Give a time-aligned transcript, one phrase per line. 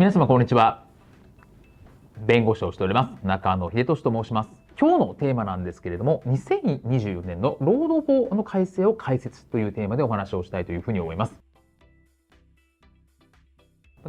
[0.00, 0.86] 皆様こんにちは。
[2.26, 3.26] 弁護士をしております。
[3.26, 4.50] 中野秀俊と申します。
[4.80, 11.34] 今日のテーマなんですけれども2024年の労働法の改正を解説というテーマでお話をしたいというふうに思います。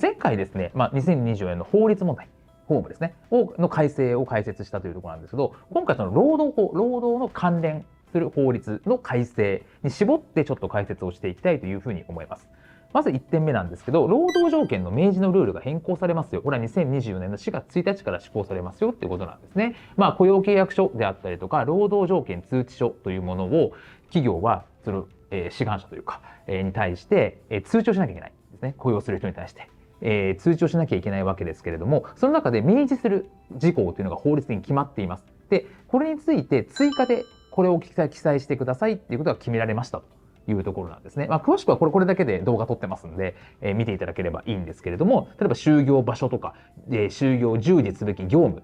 [0.00, 2.30] 前回ですね、まあ、2024年の法律問題
[2.64, 12.48] 法務ですねをの改正を解説したというところなんですけど今回その労働法労働の関連する法律の改正に絞ってちょっと解説をしていきたいというふうに思います。
[12.94, 16.42] まず1点目なんですけど、労働条件の明示のルールが変更されますよ。
[16.42, 19.74] これは2024年の4月1日から施行されますよっていうことなんですね。
[19.96, 23.72] まあ、雇用契約書であったりとか、労働条件通知書というものを
[24.10, 28.74] 企業はその、えー、志願者というか、えー、に対して、えー、通知をしなきゃいけないですね。
[28.78, 29.68] 雇用する人に対して。
[30.00, 35.24] えー、通知をしなきゃいけないわけですけれども、その中で明示する事項というのが法律に決まっています。
[35.50, 40.04] で、これについて追加でこれを記載してくださいっていうことが決められましたと。
[40.46, 41.26] いうところなんですね。
[41.26, 46.54] まあ、詳しくはこれこれだけで動画撮ってますんで、えー、見ていただければいいんですけれども、例えば就業場所とか、
[46.90, 48.62] えー、就業従事すべき業務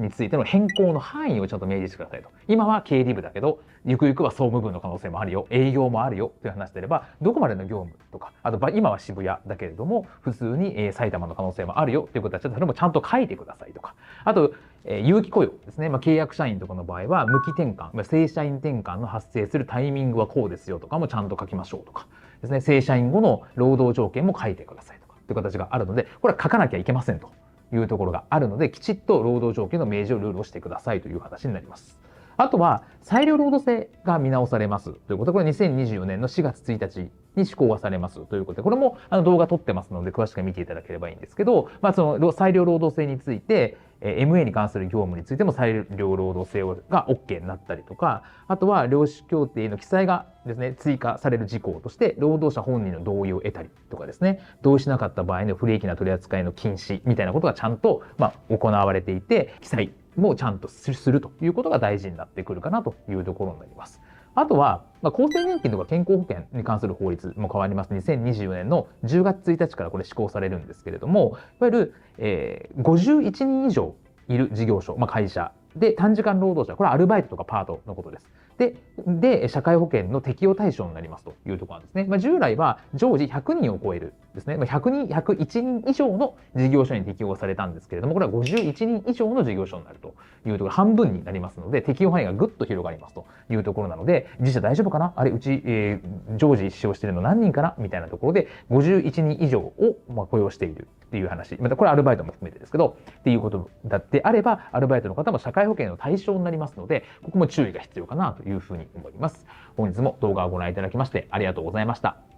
[0.00, 2.30] についての変更の範囲をちゃんと明示してくださいと。
[2.48, 13.94] 今は経理部だけど、ゆくゆくは総務部の可能性もあるよ、営業もあるよという話であれば、どこまでの業務とか、あと今は渋谷だけれども、普通に、え埼玉の可能性もあるよということは、ちょっとそれもちゃんと書いてくださいとか。
[14.24, 14.52] あと、
[14.84, 15.88] え有期雇用ですね。
[15.90, 22.06] まあ、契約社員とかの場合は、無期転換、まあ、正社員転換の発生するタイミングはこうですよとかもちゃんと書きましょうとか
[22.40, 22.60] ですね。
[22.60, 27.30] 正社員後の労働条件も書いてくださいとかっていう形があるので、これは書かなきゃいけませんと。
[27.72, 32.09] いうところがあるので、きちっと労働条件の明示をルールをしてくださいという話になります。
[32.42, 34.92] あとは、裁量労働制が見直されます。
[34.92, 38.24] ということで、これ2024年の4月1日に施行はされます。
[38.26, 64.00] ということで、これもあの動画撮ってますので、詳しく見ていただければいいんですけど、まあ、その裁量労働制について、MA に関する業務についても裁量労働制が OK になったりとか、あとは労使協定の記載がですね、追加される事項として、労働者本人の同意を得たりとかですね、同意しなかった場合の不利益な取り扱いの禁止みたいなことがちゃんと、まあ、行われていて、記載もちゃんとするということが大事になってくるかなというところになります。
[64.34, 67.92] あとは、まあ、厚生年金とか健康保険に関する法律も変わります。
[67.92, 71.30] 2024年の10月1日からこれ施行されるんですけれども、
[71.60, 73.94] いわゆる、えー、51人以上
[74.28, 78.26] いる事業所、まあ、会社で短時間労働者、これはアルバイトとかパートのことです。
[78.58, 78.76] で、
[79.06, 82.04] で社会保険の適用対象になりますというところなんですね。
[82.04, 90.14] まあ、従来は常時100人を超えるですね、まあ、100人、101人以上の事業所に適用されたんですけれども、これは51人以上の事業所になると
[90.46, 95.14] いうところ、半分になりますので、適用範囲がぐっと広がりますというところなので、自社大丈夫かな？
[95.16, 97.74] あれ、うち、えー、常時使用しているの何人かな？
[97.78, 101.56] みたいなところで、51人以上を、まあ、雇用しているっていう話。
[101.60, 109.44] またこれアルバイトも含めてですけど、っていうことだってあれば、アルバイトの方も社会保険の対象になりますので、ここも注意が必要かなというふうに思います。
[109.76, 112.29] 本日も動画をご覧いただきましてありがとうございました。